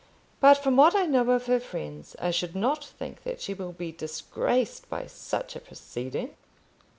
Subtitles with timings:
[0.39, 3.71] But from what I know of her friends, I should not think that she will
[3.71, 6.33] be disgraced by such a proceeding."